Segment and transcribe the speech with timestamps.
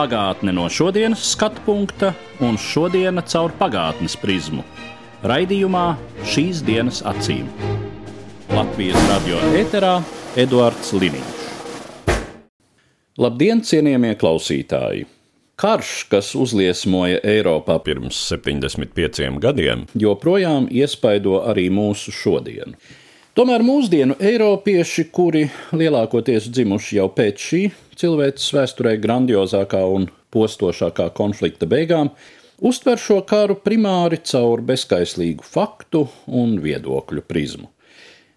[0.00, 4.62] Pagātne no šodienas skatu punkta un šodienas caur pagātnes prizmu.
[5.28, 5.82] Raidījumā
[6.24, 7.50] šīs dienas acīm.
[8.48, 9.98] Latvijas radio eterā
[10.40, 11.42] Eduards Liniņš.
[13.20, 15.04] Labdien, cienījamie klausītāji!
[15.60, 22.72] Karš, kas uzliesmoja Eiropā pirms 75 gadiem, joprojām iespaido arī mūsu šodienu.
[23.40, 27.60] Tomēr mūsdienu eiropieši, kuri lielākoties dzimuši jau pēc šī
[27.96, 30.04] cilvēces vēsturē grandiozākā un
[30.36, 32.10] postošākā konflikta beigām,
[32.60, 37.70] uztver šo karu primāri caur bezskaislīgu faktu un viedokļu prizmu.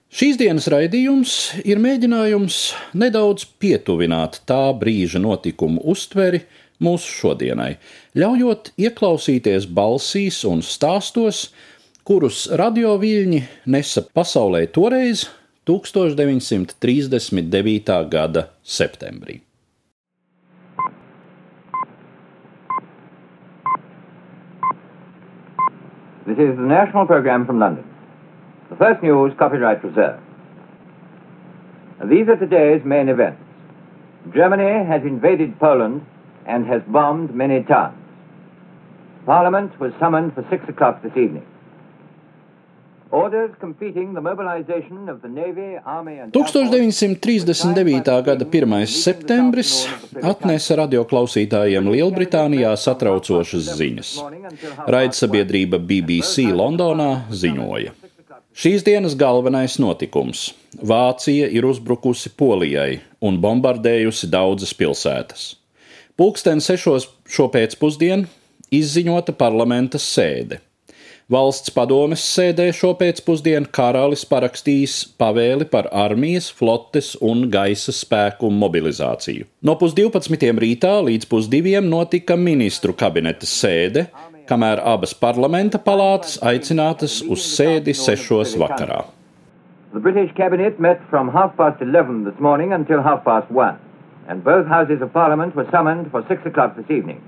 [0.07, 1.35] Šīs dienas raidījums
[1.67, 2.61] ir mēģinājums
[2.95, 6.45] nedaudz pietuvināt tā brīža notikumu uztveri
[6.79, 7.73] mūsu šodienai,
[8.15, 11.49] ļaujot ieklausīties balsīs un stāstos,
[12.05, 12.49] kurus
[13.65, 15.29] nesa pasaulē toreiz,
[15.65, 18.09] 1939.
[18.09, 19.41] gada septembrī.
[26.25, 27.83] This is the national program from London.
[28.69, 30.21] The first news, copyright reserved.
[32.09, 33.39] These are today's main events.
[34.33, 36.01] Germany has invaded Poland
[36.45, 37.97] and has bombed many towns.
[39.25, 41.45] Parliament was summoned for six o'clock this evening.
[46.33, 48.23] 1939.
[48.25, 48.87] gada 1.
[48.89, 49.87] septembris
[50.25, 54.09] atnesa radioklausītājiem Lielbritānijā satraucošas ziņas.
[54.89, 57.93] Raidsabiedrība BBC Londonā ziņoja.
[58.57, 60.53] Šīs dienas galvenais notikums-
[60.93, 65.55] Vācija ir uzbrukusi Polijai un bombardējusi daudzas pilsētas.
[66.17, 68.25] Pulksten sešos šo pēcpusdienu
[68.73, 70.57] izziņota parlamenta sēde.
[71.33, 79.47] Valsts padomes sēdē šo pēcpusdienu karalis parakstījis pavēli par armijas, flotes un gaisa spēku mobilizāciju.
[79.65, 84.05] No pusdivpadsmitiem rītā līdz pusdiviem notika ministru kabineta sēde,
[84.51, 89.01] kamēr abas parlamenta palātas aicinātas uz sēdi sešos vakarā.
[89.95, 93.79] The British cabinet met from half past 11 this morning until half past 1,
[94.27, 97.23] and both houses of parliament were summoned for 6 o'clock this evening.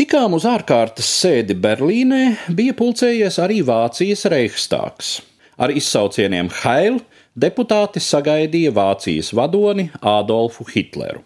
[0.00, 5.08] Tikām uz ārkārtas sēdi Berlīnē bija pulcējies arī Vācijas Reichstāgs.
[5.60, 6.94] Ar izsaucieniem Heil
[7.36, 11.20] deputāti sagaidīja Vācijas vadoni Ādolfu Hitleru.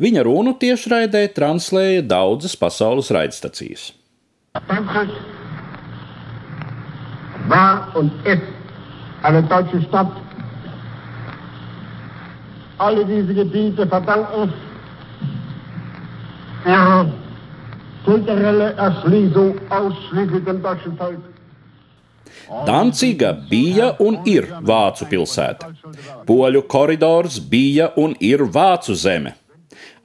[0.00, 3.90] Viņa runu tiešraidē translēja daudzas pasaules raidstacijas.
[4.64, 5.12] Frankreich
[7.52, 8.48] war und ist
[9.28, 10.16] eine deutsche Stadt.
[12.78, 14.54] Alle diese Gebiete verdanken
[16.64, 17.25] ihre
[18.06, 21.24] kulturelle Erschließung ausschließlich dem deutschen Volk.
[22.66, 25.72] Danciga bija un ir vācu pilsēta.
[26.28, 29.34] Poļu koridors bija un ir vācu zeme.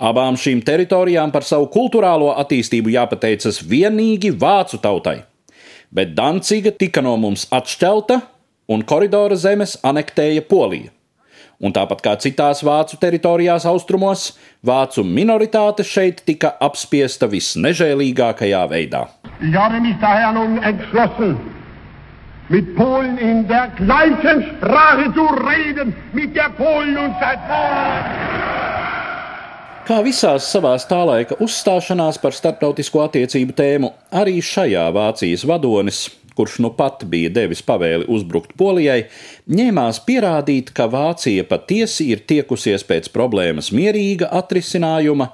[0.01, 5.19] Abām šīm teritorijām par savu kultūrālo attīstību jāpateicas vienīgi vācu tautai.
[5.93, 8.17] Bet Danciga tika no mums atšķelta,
[8.73, 10.89] un koridora zemes anektēja Polija.
[11.61, 14.31] Un tāpat kā citās vācu teritorijās austrumos,
[14.65, 19.05] vācu minoritāte šeit tika apspiesta visnežēlīgākajā veidā.
[22.51, 27.39] Mit Polen in der gleichen Sprache zu reden, mit der Polen und seit
[29.81, 36.03] Kā visās savās tā laika uzstāšanās par starptautisko attiecību tēmu, arī šajā Vācijas vadonis,
[36.35, 39.05] kurš nu pat bija devis pavēli uzbrukt Polijai,
[39.51, 45.31] ņēmās pierādīt, ka Vācija patiesi ir tiekusies pēc problēmas mierīga atrisinājuma,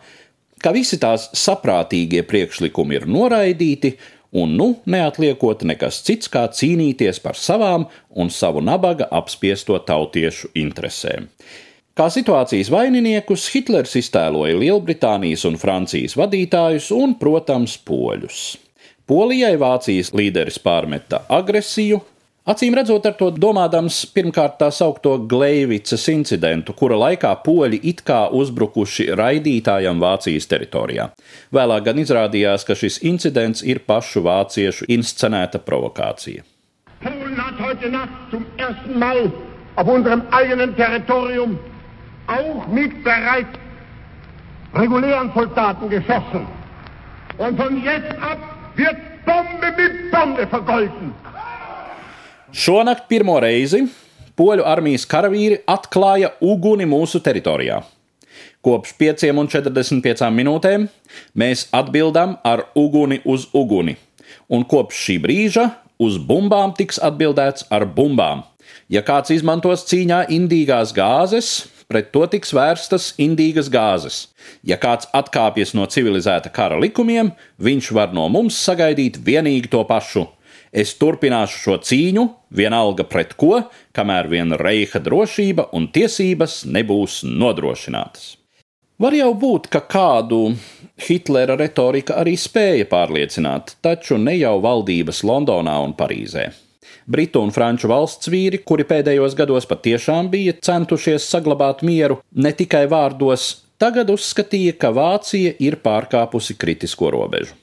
[0.63, 3.95] ka visi tās saprātīgie priekšlikumi ir noraidīti,
[4.37, 11.29] un nu neatliekot nekas cits kā cīnīties par savām un savu nabaga apspiesto tautiešu interesēm.
[11.97, 18.41] Kā situācijas vaininiekus Hitlers iztēloja Lielbritānijas un Francijas vadītājus un, protams, poļus.
[19.07, 22.01] Polijai Vācijas līderis pārmeta agresiju,
[22.51, 28.25] acīm redzot ar to domādams pirmkārt tā saukto Gleivicas incidentu, kura laikā poļi it kā
[28.35, 31.05] uzbrukuši raidītājam Vācijas teritorijā.
[31.55, 36.43] Vēlāk gan izrādījās, ka šis incidents ir pašu vāciešu inscenēta provokācija.
[44.77, 46.45] Regulären Soldaten geschossen.
[47.37, 51.13] Und von jetzt ab wird Bombe mit Bombe vergolten.
[52.53, 53.83] Šonakt pirmo reizi
[54.37, 57.81] poļu armijas karavīri atklāja uguni mūsu teritorijā.
[58.61, 60.87] Kopš 5,45 minūtēm
[61.37, 63.97] mēs atbildam ar uguni uz uguni,
[64.49, 65.65] un kopš šī brīža
[66.03, 68.45] uz bumbām tiks atbildēts ar bumbām.
[68.91, 74.27] Ja kāds izmantos cīņā indīgās gāzes, pret to tiks vērstas indīgas gāzes.
[74.67, 80.27] Ja kāds atkāpjas no civilizēta kara likumiem, viņš var no mums sagaidīt vienīgi to pašu.
[80.71, 83.61] Es turpināšu šo cīņu, vienalga pret ko,
[83.95, 88.35] kamēr vien reiha drošība un tiesības nebūs nodrošinātas.
[88.97, 90.41] Var jau būt, ka kādu
[91.07, 96.49] Hitlera retorika arī spēja pārliecināt, taču ne jau valdības Londonā un Parīzē.
[97.07, 102.83] Britu un franču valsts vīri, kuri pēdējos gados patiešām bija centušies saglabāt mieru ne tikai
[102.91, 103.47] vārdos,
[103.79, 107.55] tagad uzskatīja, ka Vācija ir pārkāpusi kritisko robežu.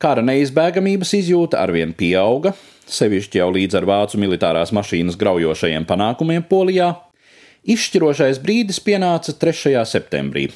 [0.00, 2.54] Kara neizbēgamības izjūta arvien pieauga,
[2.88, 6.94] sevišķi jau līdz ar vācu militārās mašīnas graujošajiem panākumiem Polijā.
[7.68, 9.76] Izšķirošais brīdis pienāca 3.
[9.84, 10.46] septembrī,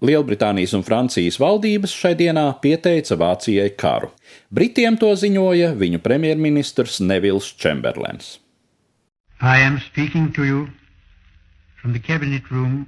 [0.00, 4.08] Lielbritānijas un Francijas valdības šai dienā pieteica Vācijai karu.
[4.48, 8.38] Britiem to ziņoja viņu premjerministrs Nevils Čemberlens.
[9.40, 10.68] I am speaking to you
[11.80, 12.86] from the cabinet room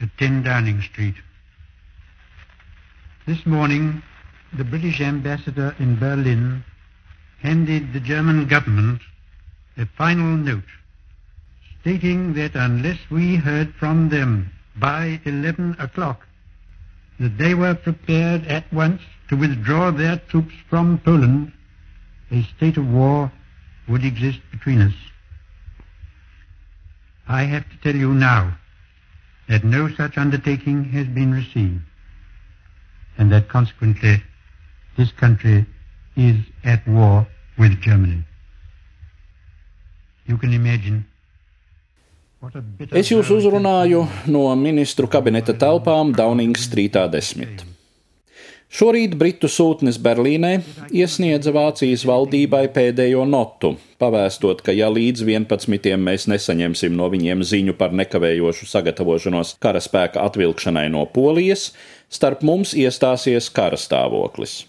[0.00, 1.14] at 10 Downing Street.
[3.26, 4.02] This morning,
[4.56, 6.64] the British ambassador in Berlin
[7.42, 9.00] handed the German government
[9.76, 10.68] a final note
[11.80, 16.26] stating that unless we heard from them by 11 o'clock
[17.18, 21.52] that they were prepared at once to withdraw their troops from Poland,
[22.30, 23.32] a state of war
[23.88, 24.94] would exist between us.
[27.28, 28.58] I have to tell you now
[29.48, 31.80] that no such undertaking has been received,
[33.18, 34.22] and that consequently
[34.96, 35.66] this country
[36.16, 37.26] is at war
[37.58, 38.24] with Germany.
[40.26, 41.06] You can imagine
[42.92, 47.64] Es jūs uzrunāju no ministru kabineta telpām Downing Streetā 10.
[48.76, 50.50] Šorīt Britu sūtnis Berlīnē
[50.92, 53.72] iesniedza Vācijas valdībai pēdējo notu,
[54.02, 55.96] pavēstot, ka ja līdz 11.
[55.96, 61.70] mēs nesaņemsim no viņiem ziņu par nekavējošu sagatavošanos karaspēka atvilkšanai no Polijas,
[62.12, 64.66] starp mums iestāsies kara stāvoklis.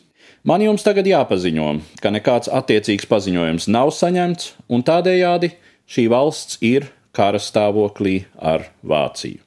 [0.47, 5.57] Man jums tagad jāpaziņo, ka nekāds attiecīgs paziņojums nav saņemts, un tādējādi
[5.89, 9.41] šī valsts ir kara stāvoklī ar Vāciju.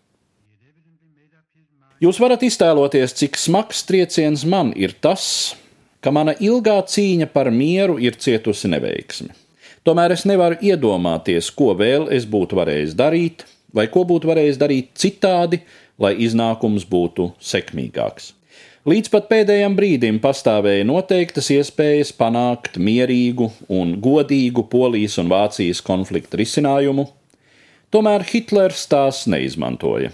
[2.01, 5.53] Jūs varat iztēloties, cik smags trieciens man ir tas,
[6.01, 9.35] ka mana ilgā cīņa par mieru ir cietusi neveiksmi.
[9.85, 13.45] Tomēr es nevaru iedomāties, ko vēl es būtu varējis darīt,
[13.77, 15.61] vai ko būtu varējis darīt citādi,
[16.01, 18.33] lai iznākums būtu sekmīgāks.
[18.89, 26.41] Līdz pat pēdējiem brīdim pastāvēja noteiktas iespējas panākt mierīgu un godīgu Polijas un Vācijas konflikta
[26.41, 27.05] risinājumu,
[27.91, 30.13] Tomēr Hitlers tās neizmantoja.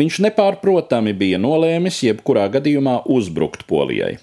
[0.00, 4.14] Viņš nepārprotami bija nolēmis jebkurā gadījumā uzbrukt Polijai.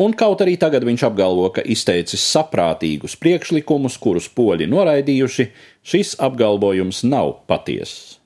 [0.00, 5.46] Un kaut arī tagad viņš apgalvo, ka izteicis saprātīgus priekšlikumus, kurus poļi noraidījuši,
[5.84, 8.16] šis apgalvojums nav patiesis.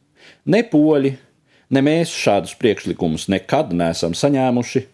[0.47, 1.17] Ne poļi,
[1.75, 4.87] ne mēs šādus priekšlikumus nekad neesam saņēmuši.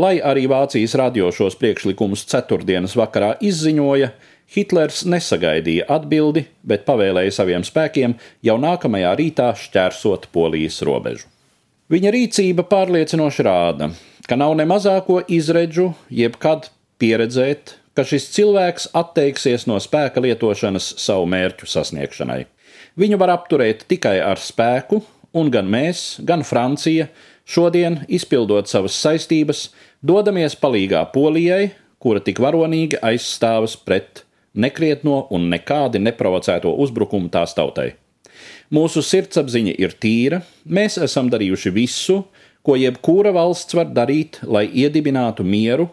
[0.00, 4.14] Lai arī Vācijas radio šos priekšlikumus ceturtdienas vakarā izziņoja,
[4.50, 11.28] Hitlers nesagaidīja atbildi, bet pavēlēja saviem spēkiem jau nākamajā rītā šķērsot Polijas robežu.
[11.90, 13.92] Viņa rīcība pārliecinoši rāda,
[14.26, 16.66] ka nav ne mazāko izredzu jebkad
[16.98, 22.44] pieredzēt, ka šis cilvēks atteiksies no spēka lietošanas savu mērķu sasniegšanai.
[22.98, 24.98] Viņu var apturēt tikai ar spēku,
[25.34, 27.06] un gan mēs, gan Francija
[27.46, 29.68] šodien, izpildot savas saistības,
[30.02, 31.70] dodamies palīgā Polijai,
[32.02, 37.92] kura tik varonīgi aizstāvas pret nekrietno un nekādi neprovocēto uzbrukumu tās tautai.
[38.70, 42.20] Mūsu sirdsapziņa ir tīra, mēs esam darījuši visu,
[42.62, 45.88] ko jebkura valsts var darīt, lai iedibinātu mieru,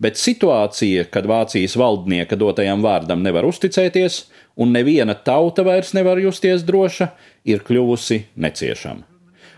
[0.00, 4.24] bet situācija, kad Vācijas valdnieka dotajam vārdam nevar uzticēties
[4.56, 7.12] un neviena tauta vairs nevar justies droša,
[7.44, 9.13] ir kļuvusi neciešama.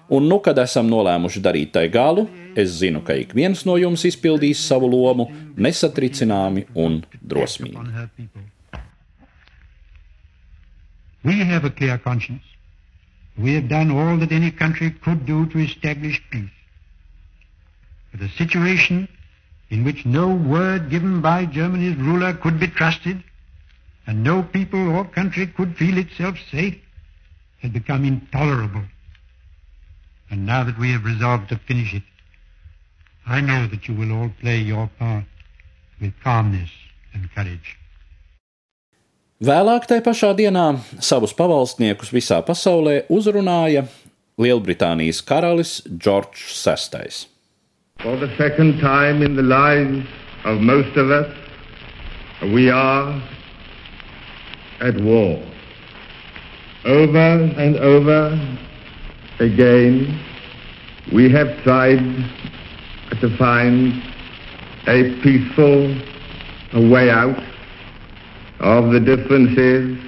[0.09, 4.05] Un nu, kad esam nolēmuši darīt tai galu, es zinu, ka ik viens no jums
[4.07, 5.27] izpildīs savu lomu
[5.59, 7.83] nesatricināmi un drosmīgi.
[11.27, 12.45] We have a clear conscience.
[13.37, 16.55] We have done all that any country could do to establish peace.
[18.13, 19.09] But a situation
[19.71, 23.25] in which no word given by Germany's ruler could be trusted,
[24.07, 26.79] and no people or country could feel itself safe,
[27.61, 28.85] had become intolerable.
[30.31, 32.03] And now that we have resolved to finish it,
[33.27, 35.25] I know that you will all play your part
[36.01, 36.71] with calmness
[37.15, 37.79] and courage.
[39.43, 40.67] Vēlāk tajā pašā dienā
[41.05, 43.85] savus pavalsniekus visā pasaulē uzrunāja
[44.41, 47.27] Lielbritānijas karalis Džordžs VI.
[48.01, 50.07] For the second time in the lives
[50.45, 51.29] of most of us,
[52.53, 53.21] we are
[54.81, 55.43] at war.
[56.85, 58.39] Over and over
[59.41, 60.21] again,
[61.13, 61.99] we have tried
[63.21, 64.03] to find
[64.89, 65.89] a peaceful
[66.91, 67.43] way out
[68.61, 69.99] of the differences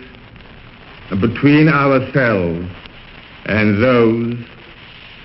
[1.21, 2.67] between ourselves
[3.47, 4.37] and those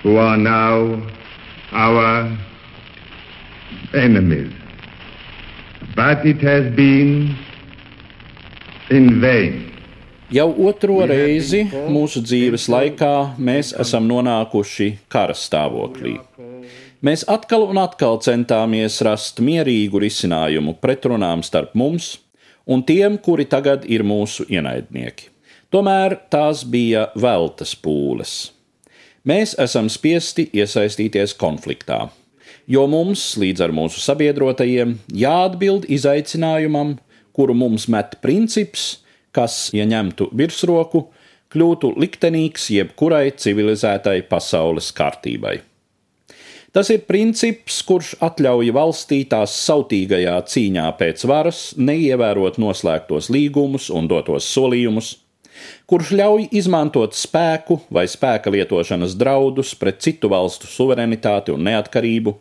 [0.01, 1.09] who are now
[1.71, 2.37] our
[3.93, 4.53] enemies.
[5.95, 7.37] But it has been
[8.89, 9.72] in vain.
[10.33, 11.59] Jau otro reizi
[11.93, 16.15] mūsu dzīves laikā mēs esam nonākuši kara stāvoklī.
[17.05, 22.15] Mēs atkal un atkal centāmies rast mierīgu risinājumu pretrunām starp mums
[22.65, 25.29] un tiem, kuri tagad ir mūsu ienaidnieki.
[25.69, 28.33] Tomēr tās bija veltas pūles.
[29.29, 32.07] Mēs esam spiesti iesaistīties konfliktā,
[32.65, 36.97] jo mums, līdz ar mūsu sabiedrotajiem, jāatbild izaicinājumam,
[37.37, 39.02] kuru mums met princips,
[39.35, 41.07] kas, ja ņemtu virsroku,
[41.53, 45.59] kļūtu liktenīgs jebkurai civilizētai pasaules kārtībai.
[46.73, 54.09] Tas ir princips, kurš atļauj valstī tās sautīgajā cīņā pēc varas neievērot noslēgtos līgumus un
[54.09, 55.11] dotos solījumus,
[55.85, 62.33] kurš ļauj izmantot spēku vai spēka lietošanas draudus pret citu valstu suverenitāti un neatkarību.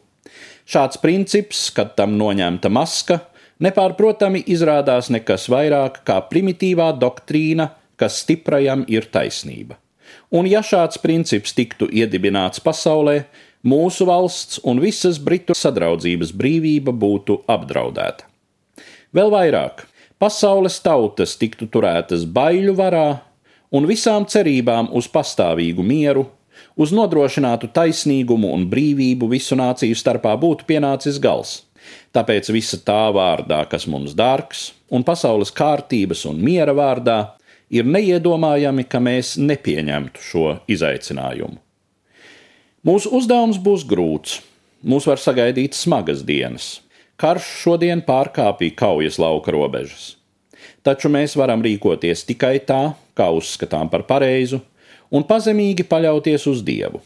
[0.65, 3.19] Šāds princips, kad tam noņemta maska,
[3.63, 9.79] nepārprotami izrādās nekas vairāk kā primitīvā doktrīna, kas stiprajam ir taisnība.
[10.33, 13.23] Un ja šāds princips tiktu iedibināts pasaulē,
[13.63, 18.27] mūsu valsts un visas Britu sadraudzības brīvība būtu apdraudēta.
[19.13, 19.85] Vēl vairāk,
[20.19, 23.09] pasaules tautas tiktu turētas baiļu varā,
[23.73, 26.27] un visām cerībām uz pastāvīgu mieru,
[26.77, 31.61] uz nodrošinātu taisnīgumu un brīvību visu nāciju starpā būtu pienācis gals.
[32.13, 37.19] Tāpēc visa tā vārdā, kas mums dārgs, un pasaules kārtības un miera vārdā,
[37.73, 41.59] ir neiedomājami, ka mēs nepieņemtu šo izaicinājumu.
[42.83, 44.41] Mūsu uzdevums būs grūts.
[44.83, 46.81] Mūs var sagaidīt smagas dienas.
[47.17, 50.17] Karš šodien pārkāpīja kaujas lauka robežas.
[50.83, 54.59] Taču mēs varam rīkoties tikai tā, kā uzskatām par pareizu,
[55.15, 56.99] un pazemīgi paļauties uz Dievu.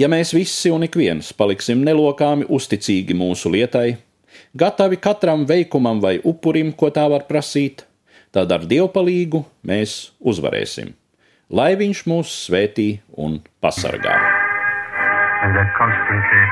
[0.00, 3.98] Ja mēs visi un ik viens paliksim nelokāmi uzticīgi mūsu lietai,
[4.56, 7.84] gatavi katram veikumam vai upurim, ko tā var prasīt,
[8.32, 10.94] tad ar dievpalīgu mēs uzvarēsim.
[11.52, 14.40] Lai viņš mūs svētī un pasargā!
[15.42, 16.44] and that consequently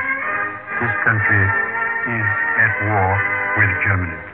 [0.81, 1.43] this country
[2.17, 2.27] is
[2.65, 3.09] at war
[3.61, 4.28] with Germany.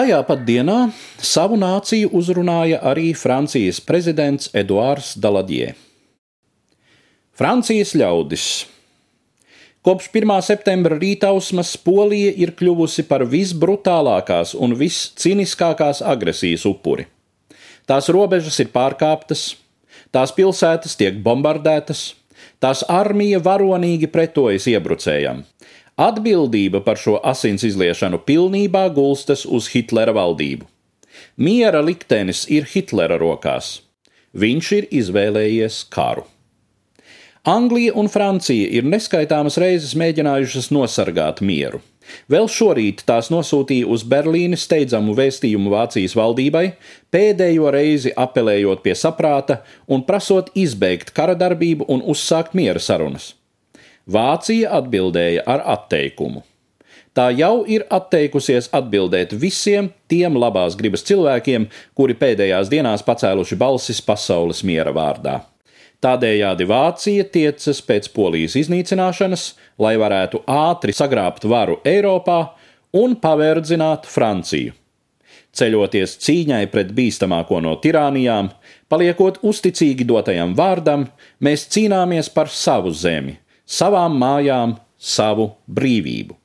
[0.00, 0.74] Tajā pat dienā
[1.20, 5.74] savu nāciju uzrunāja arī Francijas prezidents Eduards Daladie.
[7.36, 8.46] Francijas ļaudis
[9.84, 10.32] Kopš 1.
[10.46, 17.04] septembra rītausmas Polija ir kļuvusi par visbrutālākās un visciniskākās agresijas upuri.
[17.84, 19.50] Tās robežas ir pārkāptas,
[20.08, 22.14] tās pilsētas tiek bombardētas,
[22.56, 25.44] tās armija varonīgi pretojas iebrucējam.
[26.00, 30.64] Atbildība par šo asins izliešanu pilnībā gulstas uz Hitlera valdību.
[31.36, 33.82] Miera liktenis ir Hitlera rokās.
[34.32, 36.24] Viņš ir izvēlējies karu.
[37.44, 41.82] Anglija un Francija ir neskaitāmas reizes mēģinājušas nosargāt mieru.
[42.32, 46.64] Vēl šorīt tās nosūtīja uz Berlīni steidzamu vēstījumu Vācijas valdībai,
[47.12, 53.34] pēdējo reizi apelējot pie saprāta un prasot izbeigt kara darbību un uzsākt miera sarunas.
[54.06, 56.44] Vācija atbildēja ar atteikumu.
[57.14, 61.66] Tā jau ir atteikusies atbildēt visiem tiem labās gribas cilvēkiem,
[61.98, 65.40] kuri pēdējās dienās pacēluši balsis pasaules miera vārdā.
[66.00, 69.50] Tādējādi Vācija tiecas pēc polijas iznīcināšanas,
[69.82, 72.38] lai varētu ātri sagrābt varu Eiropā
[72.96, 74.72] un paverdzināt Franciju.
[75.50, 78.52] Ceļoties cīņai pret bīstamāko no tirānijām,
[78.88, 81.08] paliekot uzticīgi dotajam vārdam,
[81.42, 83.34] mēs cīnāmies par savu zemi,
[83.70, 86.36] savām mājām, savu brīvību.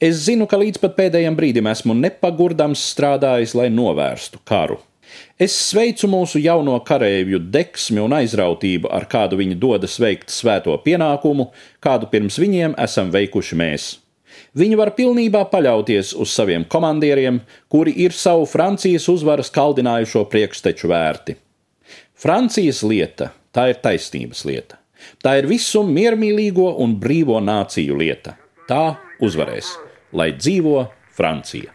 [0.00, 4.78] Es zinu, ka līdz pat pēdējiem brīdim esmu nepagurdams strādājis, lai novērstu karu.
[5.40, 11.48] Es sveicu mūsu jauno kareivju deksmi un aizrautību, ar kādu viņi dodas veikt svēto pienākumu,
[11.82, 13.90] kādu pirms viņiem esam veikuši mēs.
[14.56, 17.40] Viņi var pilnībā paļauties uz saviem komandieriem,
[17.70, 21.36] kuri ir savu Francijas uzvaras kaldinājušo priekšteču vērti.
[22.20, 24.79] Francijas lieta tā ir taisnības lieta.
[25.22, 28.36] Tā ir visu miermīlīgo un brīvo nāciju lieta.
[28.68, 29.74] Tā uzvarēs,
[30.12, 31.72] lai dzīvo Francija.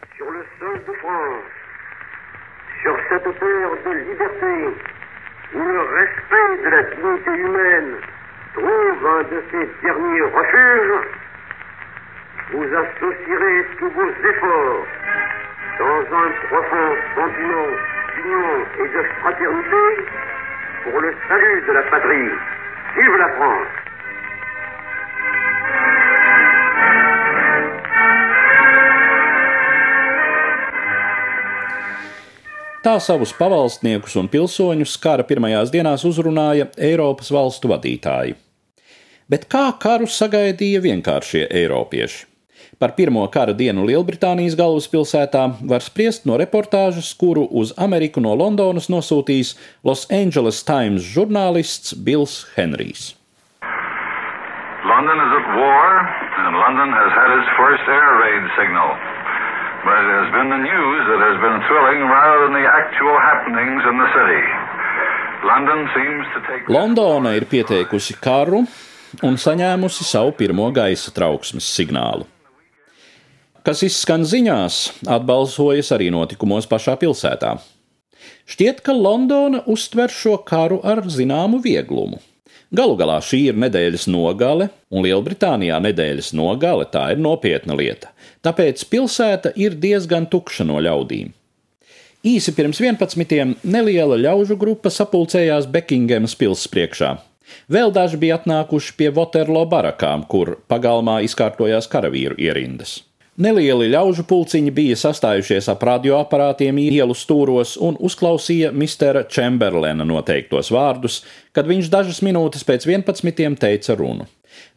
[12.52, 14.86] Vous associerez tous vos efforts
[15.78, 17.70] dans un profond sentiment
[18.14, 19.02] d'union et de
[20.84, 22.30] pour le salut de la patrie.
[22.96, 23.86] Vive la France
[32.86, 38.36] Tā savus pavalstniekus un pilsoņus kara pirmajās dienās uzrunāja Eiropas valstu vadītāji.
[39.28, 42.35] Bet kā karu sagaidīja vienkāršie eiropieši?
[42.76, 48.90] Par pirmo kara dienu Lielbritānijas galvaspilsētā var spriest no reportāžas, kuru uz Ameriku no Londonas
[48.92, 53.14] nosūtījis Los Angeles Times žurnālists Bills Henrijs.
[54.84, 55.88] London is at war,
[56.44, 58.92] and London has had its first air raid signal.
[59.88, 63.82] But it has been the news that has been thrilling rather than the actual happenings
[63.88, 64.44] in the city.
[65.48, 66.68] London seems to take.
[66.68, 68.66] Londona ir pieteikusi karu
[69.24, 72.28] un saņēmusi savu pirmo gaisa trauksmes signālu.
[73.66, 74.76] Kas izskan ziņās,
[75.10, 77.56] atbalsojas arī notikumos pašā pilsētā.
[78.46, 82.20] Šķiet, ka Londona uztver šo karu ar zināmu vieglumu.
[82.70, 88.12] Galu galā šī ir nedēļas nogale, un Lielbritānijā nedēļas nogale tā ir nopietna lieta,
[88.46, 91.34] tāpēc pilsēta ir diezgan tukša no ļaudīm.
[92.26, 93.58] Īsi pirms 11.
[93.66, 97.12] neliela ļaužu grupa sapulcējās Bekingemas pilsētas priekšā.
[97.66, 103.00] Vēl daži bija atnākuši pie Waterloo barakām, kur pagalmā izkārtojās karavīru ierindas.
[103.36, 111.18] Nelieli ļaužu pulciņi bija sastājušies ap radioaparātiem ielu stūros un uzklausīja mistera Čemberlena noteiktos vārdus,
[111.52, 113.58] kad viņš dažas minūtes pēc 11.
[113.60, 114.24] teica runu.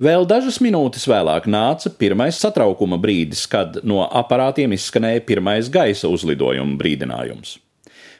[0.03, 6.75] Vēl dažas minūtes vēlāk nāca pirmais satraukuma brīdis, kad no aparātiem izskanēja pirmais gaisa uzlidojuma
[6.81, 7.55] brīdinājums.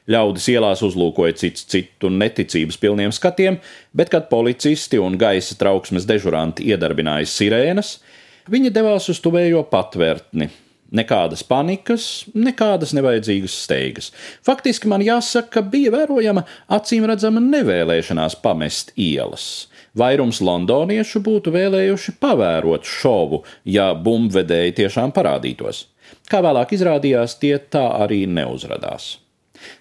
[0.10, 3.60] Ļaudis ielās uzlūkoja cits citu neticības pilniem skatiem,
[3.92, 7.98] bet, kad policisti un gaisa trauksmes dežuranti iedarbināja sirēnas,
[8.50, 10.50] Viņi devās uz tuvējo patvērtni.
[10.96, 14.08] Nekādas panikas, nekādas nevajadzīgas steigas.
[14.46, 16.42] Faktiski man jāsaka, ka bija vērojama
[16.74, 19.68] acīm redzama nevēlēšanās pamest ielas.
[19.98, 25.86] Vairums londoniešu būtu vēlējuši pavērot šovu, ja bumbvedēji tiešām parādītos.
[26.30, 29.20] Kā vēlāk izrādījās, tie tā arī neuzradās.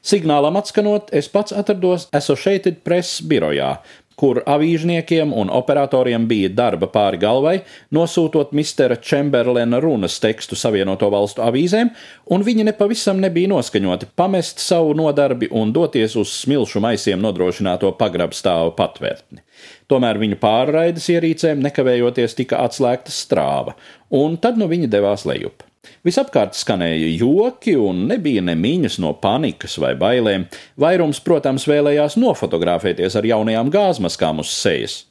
[0.04, 3.78] Signālam atskanot, es pats atrados Associated Press birojā,
[4.18, 7.54] kur avīžniekiem un operatoriem bija darba pāri galvai,
[7.94, 11.92] nosūtot mistera Čemberlena runas tekstu Savienoto valstu avīzēm,
[12.34, 18.74] un viņi nepavisam nebija noskaņoti pamest savu nodarbi un doties uz smilšu maisiem nodrošināto pagrabstāvu
[18.78, 19.44] patvērtni.
[19.88, 23.78] Tomēr viņu pārraides ierīcēm nekavējoties tika atslēgta strāva,
[24.10, 25.67] un tad nu viņi devās lejup.
[26.06, 30.46] Visapkārt skanēja joki, un nebija ne mīņas no panikas vai bailēm.
[30.80, 35.02] Vairums, protams, vēlējās nofotografēties ar jaunajām gāzmaskām uz sejas.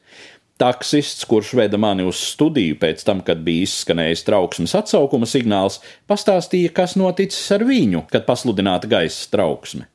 [0.57, 5.77] Taksists, kurš veda mani uz studiju pēc tam, kad bija izskanējis trauksmes atsaukuma signāls,
[6.09, 9.85] pastāstīja, kas noticis ar viņu, kad pasludināta gaisa trauksme.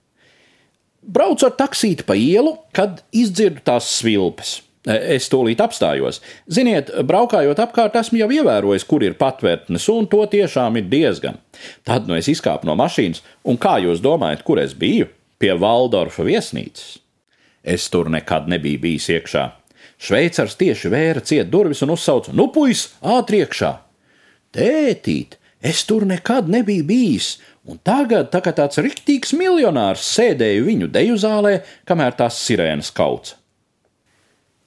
[1.02, 4.60] Braucu ar taksīti pa ielu, kad izdzirdu tās svilpes.
[4.82, 6.18] Es tūlīt apstājos.
[6.50, 11.38] Ziniet, braukājot apkārt, esmu jau ievērojis, kur ir patvērtnes, un to tiešām ir diezgan.
[11.86, 15.06] Tad nu es izkāpu no mašīnas, un kā jūs domājat, kur es biju?
[15.38, 16.96] Pie Valdorfa viesnīcas.
[17.62, 19.44] Es tur nekad nebiju bijis iekšā.
[20.02, 23.70] Šveicars tieši vēra ciet durvis un uzsauca: Nu, puis, ātri iekšā!
[24.52, 27.36] Tētīt, es tur nekad nebiju bijis,
[27.70, 31.54] un tagad, tā kā tāds riktīgs miljonārs, sēdēju viņu deju zālē,
[31.86, 33.38] kamēr tās sirēnas kauca.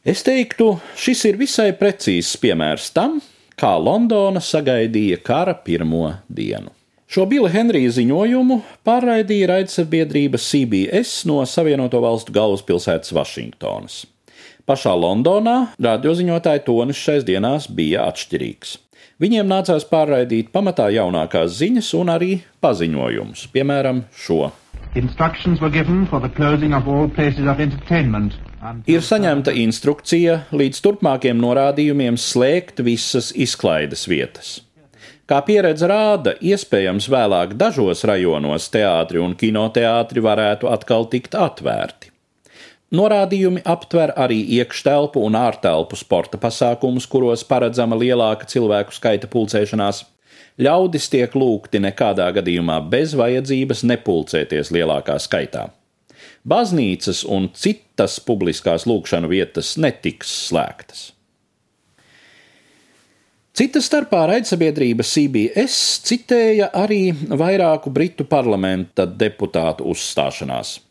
[0.06, 3.16] Es teiktu, šis ir visai precīzs piemērs tam,
[3.58, 6.70] kā Londona sagaidīja kara pirmo dienu.
[7.10, 14.04] Šo Bila Henrija ziņojumu pārraidīja raidsabiedrība CBS no Savienoto Valstu galvaspilsētas Vašingtonas.
[14.70, 18.76] Pašā Londonā radioziņotāja tonis šais dienās bija atšķirīgs.
[19.26, 24.52] Viņiem nācās pārraidīt pamatā jaunākās ziņas un arī paziņojumus, piemēram, šo.
[28.90, 34.56] Ir saņemta instrukcija līdz turpmākiem norādījumiem slēgt visas izklaides vietas.
[35.26, 42.12] Kā pieredze rāda, iespējams vēlāk dažos rajonos teātri un kinoteātri varētu atkal tikt atvērti.
[42.96, 50.04] Norādījumi aptver arī iekštelpu un ārtelpu sporta pasākumus, kuros paredzama lielāka cilvēku skaita pulcēšanās.
[50.56, 55.70] Ļaudis tiek lūgti nekādā gadījumā bez vajadzības nepulcēties lielākā skaitā.
[56.46, 61.12] baznīcas un citas publiskās lūkšanu vietas netiks slēgtas.
[63.56, 70.82] Cita starpā raidsabiedrība CBS citēja arī vairāku britu parlamenta deputātu uzstāšanās.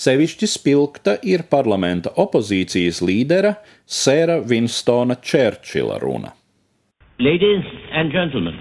[0.00, 3.54] Sevišķi spilgta ir parlamenta opozīcijas līdera
[3.84, 6.32] Sēra Winstona Čērčila runa.
[7.20, 8.56] Ladies and gentlemen,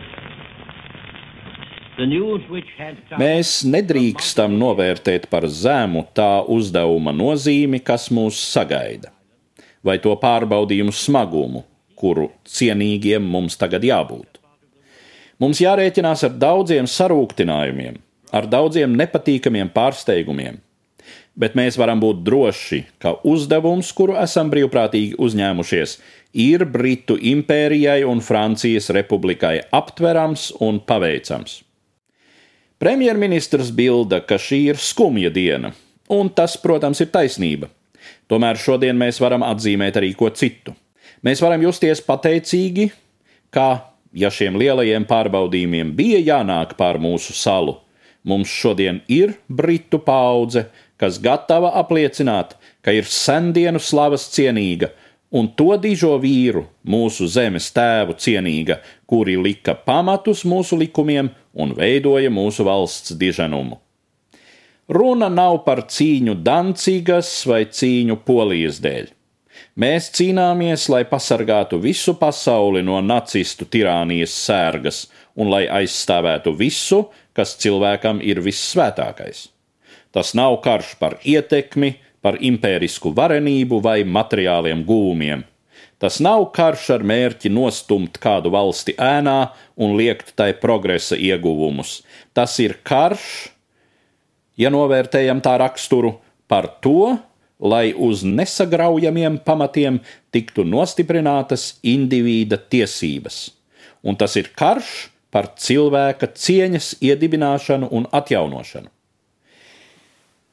[3.20, 9.12] Mēs nedrīkstam novērtēt par zemu tā uzdevuma nozīmi, kas mūs sagaida,
[9.84, 11.66] vai to pārbaudījumu smagumu,
[12.00, 14.40] kuru cienīgiem mums tagad jābūt.
[15.40, 18.00] Mums jārēķinās ar daudziem sarūktinājumiem,
[18.36, 20.60] ar daudziem nepatīkamiem pārsteigumiem,
[21.40, 25.96] bet mēs varam būt droši, ka uzdevums, kuru esam brīvprātīgi uzņēmušies,
[26.44, 31.62] ir Britu impērijai un Francijas republikai aptverams un paveicams.
[32.80, 35.74] Premjerministrs bilda, ka šī ir skumja diena,
[36.16, 37.68] un tas, protams, ir taisnība.
[38.32, 40.72] Tomēr šodien mēs varam atzīmēt arī ko citu.
[41.26, 42.88] Mēs varam justies pateicīgi,
[43.52, 47.82] ka, ja šiem lielajiem pārbaudījumiem bija jānāk pār mūsu salu,
[48.24, 54.94] mums šodien ir britu paudze, kas gatava apliecināt, ka ir sendienu slavas cienīga
[55.30, 62.32] un to dižo vīru, mūsu zemes tēvu cienīga, kuri lika pamatus mūsu likumiem un veidoja
[62.34, 63.78] mūsu valsts diženumu.
[64.90, 69.12] Runa nav par cīņu Dancīgas vai cīņu Polijas dēļ.
[69.80, 75.04] Mēs cīnāmies, lai pasargātu visu pasauli no nacistu tirānijas sērgas
[75.40, 77.06] un lai aizstāvētu visu,
[77.38, 79.46] kas cilvēkam ir vissvētākais.
[80.12, 85.46] Tas nav karš par ietekmi, par impērisku varenību vai materiāliem gūmiem.
[86.00, 92.00] Tas nav karš ar mērķi nostumt kādu valsti ēnā un liekt tai progresa ieguvumus.
[92.34, 93.50] Tas ir karš,
[94.56, 96.16] ja novērtējam tā raksturu,
[96.48, 97.18] par to,
[97.60, 100.00] lai uz nesagraujamiem pamatiem
[100.32, 103.50] tiktu nostiprinātas indivīda tiesības.
[104.00, 108.88] Un tas ir karš par cilvēka cieņas iedibināšanu un atjaunošanu.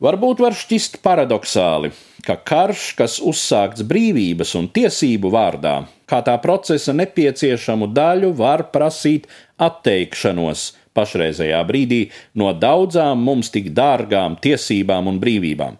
[0.03, 1.95] Varbūt var šķist paradoxāli,
[2.27, 5.77] ka karš, kas uzsākts brīvības un tiesību vārdā,
[6.11, 9.29] kā tā procesa nepieciešamu daļu, var prasīt
[9.63, 12.01] atteikšanos pašreizējā brīdī
[12.35, 15.79] no daudzām mums tik dārgām tiesībām un brīvībām.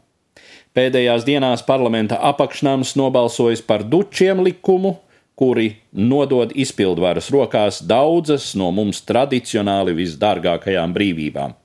[0.77, 4.99] Pēdējās dienās parlamenta apakšnams nobalsojis par dučiem likumu,
[5.37, 11.57] kuri nodod izpildvaras rokās daudzas no mums tradicionāli visdārgākajām brīvībām.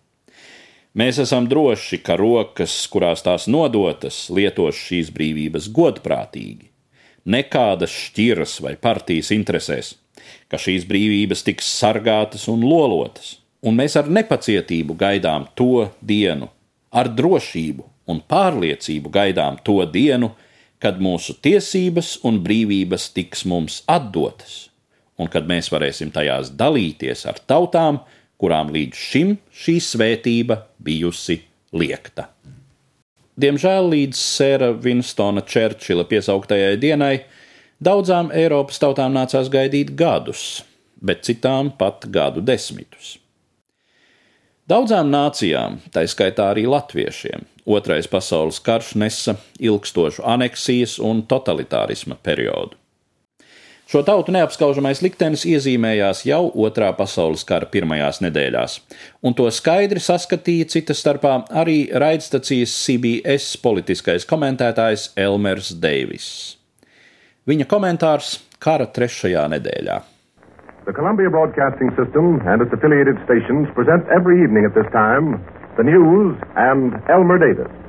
[0.91, 6.67] Mēs esam droši, ka rokas, kurās tās nodotas, lietos šīs brīvības godprātīgi,
[7.31, 9.93] nekādas šķiras vai partijas interesēs,
[10.51, 16.51] ka šīs brīvības tiks sargātas un lolotas, un mēs ar nepacietību gaidām to dienu,
[16.91, 20.33] ar drošību un pārliecību gaidām to dienu,
[20.83, 24.65] kad mūsu tiesības un brīvības tiks mums atdotas,
[25.15, 28.01] un kad mēs varēsim tajās dalīties ar tautām,
[28.41, 31.39] kurām līdz šim šī svētība bijusi
[31.77, 32.27] liekta.
[33.41, 37.13] Diemžēl līdz sēra Winstona Čērčila piesauktajai dienai
[37.81, 40.65] daudzām Eiropas tautām nācās gaidīt gadus,
[41.01, 43.15] bet citām pat gadu desmitus.
[44.69, 52.80] Daudzām nācijām, tā skaitā arī latviešiem, Otrais pasaules karš nesa ilgstošu aneksijas un totalitārisma periodu.
[53.91, 58.77] Šo tautu neapskaužamais liktenis iezīmējās jau Otrā pasaules kara pirmajās nedēļās,
[59.19, 66.29] un to skaidri saskatīja cita starpā arī raidstacijas CBS politiskais komentētājs Elmers Deivis.
[67.51, 69.99] Viņa komentārs kara trešajā nedēļā.
[70.87, 75.35] The Columbia Broadcasting System and its affiliated stations present every evening at this time
[75.75, 77.80] the news and Elmer Davis.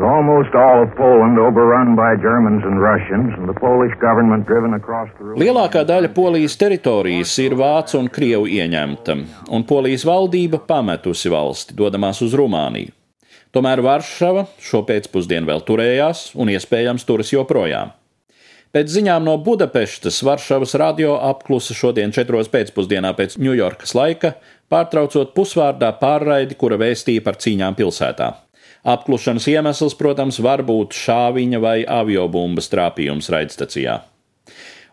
[0.00, 4.72] With almost all of Poland overrun by Germans and Russians, and the Polish government driven
[4.72, 9.18] across the Lielākā daļa Polijas teritorijas ir Vācu un Krievu ieņemta,
[9.52, 12.94] un Polijas valdība pametusi valsti, dodamās uz Rumāniju.
[13.52, 17.92] Tomēr Varšava šo pēcpusdienu vēl turējās un iespējams turas joprojām.
[18.72, 24.38] Pēc ziņām no Budapeštas Varšavas radio apklusa šodien četros pēcpusdienā pēc Ņujorkas laika,
[24.72, 28.38] pārtraucot pusvārdā pārraidi, kura vēstīja par cīņām pilsētā.
[28.84, 33.98] Apklušanas iemesls, protams, var būt šāviņa vai aviobumbas trāpījums raidstacijā.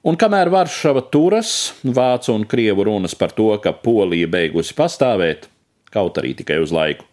[0.08, 1.52] Un kamēr Varšava turas,
[1.84, 5.47] vācu un krievu runas par to, ka Polija beigusi pastāvēt,
[5.91, 7.08] kaut arī tikai uz laiku,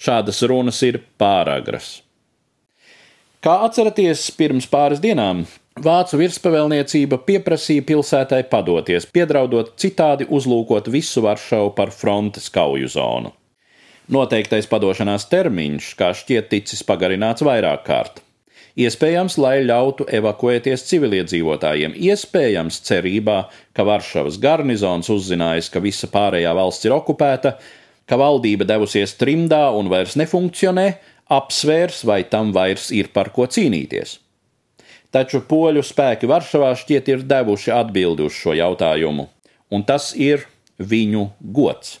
[0.00, 1.98] šādas runas ir pāragras.
[3.40, 5.46] Kā atceraties, pirms pāris dienām
[5.80, 13.30] Vācu virspavēlniecība pieprasīja pilsētai padoties, piedraudot citādi uzlūkot visu Varšavu par frontes kauju zonu.
[14.10, 18.16] Noteiktais padošanās termiņš, kā šķiet, ticis pagarināts vairāk kārt.
[18.80, 23.36] Iespējams, lai ļautu evakuēties civiliedzīvotājiem, iespējams, cerībā,
[23.70, 27.54] ka Varšavas garnizons uzzinājis, ka visa pārējā valsts ir okupēta,
[28.10, 30.88] ka valdība devusies trimdā un vairs nefunkcionē,
[31.30, 34.18] apsvērs, vai tam vairs ir par ko cīnīties.
[35.14, 39.30] Taču poļu spēki Varšavā šķiet ir devuši atbildi uz šo jautājumu,
[39.70, 40.48] un tas ir
[40.82, 42.00] viņu gods.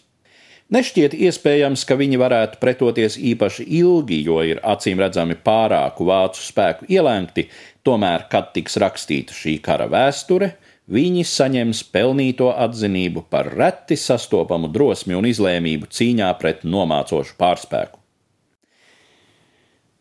[0.70, 6.86] Nešķiet iespējams, ka viņi varētu pretoties īpaši ilgi, jo ir acīm redzami pārāku vācu spēku
[6.86, 7.48] ielēgti,
[7.82, 10.52] tomēr, kad tiks rakstīta šī kara vēsture,
[10.86, 17.98] viņi saņems pelnīto atzinību par reti sastopamu drosmi un izlēmību cīņā pret nomācošu pārspēku.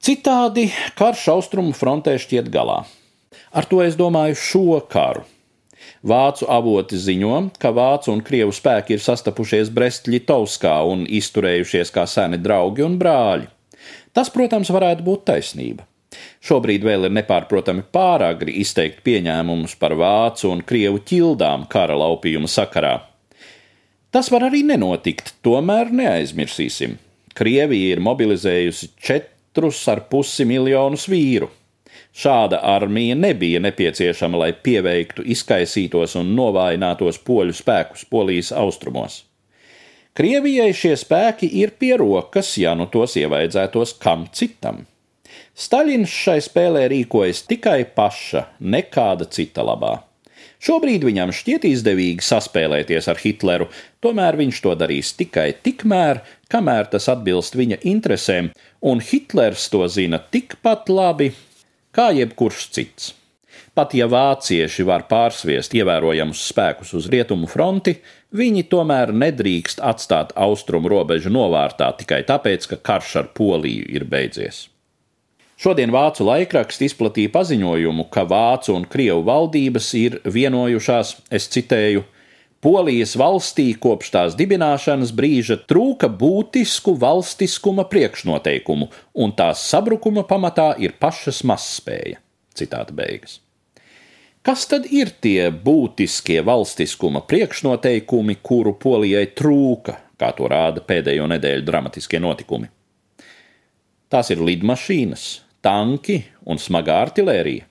[0.06, 0.70] Citādi
[1.02, 2.84] karš austrumu frontē šķiet galā.
[3.50, 5.26] Ar to es domāju šo karu
[6.00, 12.40] Vācu avoti ziņo, ka vācu un krievu spēki ir sastapušies Brest-Litovskā un izturējušies kā seni
[12.40, 13.50] draugi un brāļi.
[14.16, 15.84] Tas, protams, varētu būt taisnība.
[16.40, 22.96] Šobrīd vēl ir nepārprotami pāragri izteikt pieņēmumus par vācu un krievu ķildām kara laupījuma sakarā.
[24.10, 26.96] Tas var arī nenotikt, tomēr neaizmirsīsim.
[27.36, 31.52] Krievija ir mobilizējusi četrus ar pusi miljonus vīru.
[32.20, 39.22] Šāda armija nebija nepieciešama, lai pieveiktu izkaisītos un novājinātos poļu spēkus Polijas austrumos.
[40.20, 44.84] Krievijai šie spēki ir pie rokas, ja nu tos ievaidzētos kam citam.
[45.56, 49.96] Staļins šai spēlē rīkojas tikai paša, nekāda cita labā.
[50.60, 53.70] Šobrīd viņam šķiet izdevīgi saspēlēties ar Hitleru,
[54.04, 56.20] tomēr viņš to darīs tikai tikmēr,
[56.52, 58.52] kamēr tas atbilst viņa interesēm,
[58.84, 61.32] un Hitlers to zina tikpat labi,
[61.96, 63.14] kā jebkurš cits.
[63.74, 67.96] Pat ja vācieši var pārsviest ievērojamus spēkus uz rietumu fronti,
[68.36, 74.68] viņi tomēr nedrīkst atstāt austrumu robežu novārtā tikai tāpēc, ka karš ar Poliju ir beidzies.
[75.60, 82.06] Šodien vācu laikraksts izplatīja paziņojumu, ka vācu un krievu valdības ir vienojušās, es citēju,
[82.60, 90.98] Polijas valstī kopš tās dibināšanas brīža trūka būtisku valstiskuma priekšnoteikumu, un tās sabrukuma pamatā ir
[91.00, 92.20] pašas mazspēja.
[92.60, 93.38] Citāta beigas.
[94.44, 101.64] Kas tad ir tie būtiskie valstiskuma priekšnoteikumi, kuru Polijai trūka, kā to rāda pēdējo nedēļu
[101.68, 102.68] dramatiskie notikumi?
[104.12, 105.26] Tās ir lidmašīnas,
[105.64, 107.69] tanki un smagā artilērija.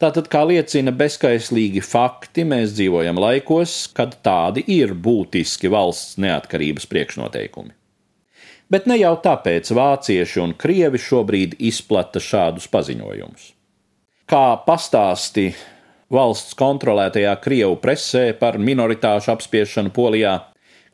[0.00, 7.74] Tātad, kā liecina bezskaislīgi fakti, mēs dzīvojam laikos, kad tādi ir būtiski valsts neatkarības priekšnoteikumi.
[8.70, 13.50] Bet ne jau tāpēc vācieši un krievi šobrīd izplata šādus paziņojumus.
[14.30, 15.48] Kā pastāsti
[16.14, 20.36] valsts kontrolētajā Krievu presē par minoritāšu apspiešanu Polijā,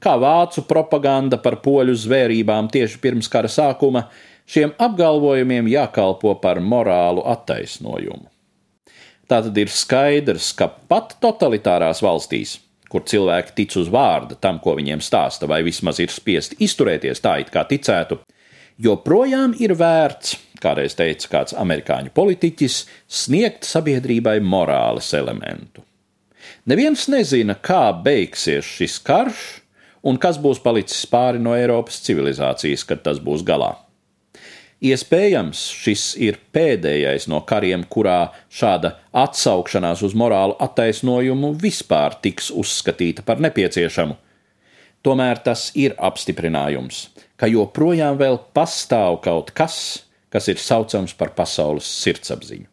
[0.01, 4.07] kā vācu propaganda par poļu zvērībām tieši pirms kara sākuma,
[4.49, 8.27] šiem apgalvojumiem jākalpo par morālu attaisnojumu.
[9.27, 15.03] Tātad ir skaidrs, ka pat totalitārās valstīs, kur cilvēki tic uz vārda tam, ko viņiem
[15.03, 18.21] stāsta, vai vismaz ir spiesti izturēties tā, it kā ticētu,
[18.79, 25.83] joprojām ir vērts, kādreiz teica kāds amerikāņu politiķis, sniegt sabiedrībai morāles elementu.
[26.71, 29.43] Neviens nezina, kā beigsies šis karš
[30.07, 33.75] un kas būs palicis pāri no Eiropas civilizācijas, kad tas būs galā.
[34.87, 43.25] Iespējams, šis ir pēdējais no kariem, kurā šāda atsaukšanās uz morālu attaisnojumu vispār tiks uzskatīta
[43.27, 44.19] par nepieciešamu.
[45.07, 47.07] Tomēr tas ir apstiprinājums,
[47.41, 49.79] ka joprojām vēl pastāv kaut kas,
[50.31, 52.69] kas ir saucams par pasaules sirdsapziņu.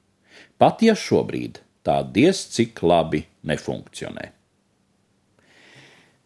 [0.59, 4.31] Pat ja šobrīd tā diez cik labi nefunkcionē.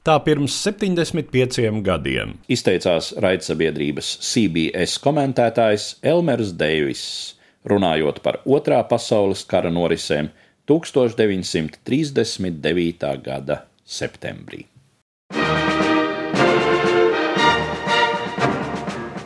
[0.08, 7.36] Tā pirms 75 gadiem izteicās raidsabiedrības CBS komentētājs Elmers Deivis,
[7.68, 10.32] runājot par Otrā pasaules kara norisēm
[10.72, 13.04] 1939.
[13.28, 14.64] gada septembrī.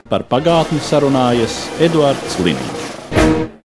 [0.09, 3.60] Par pagātni sarunājas Eduards Liniņš.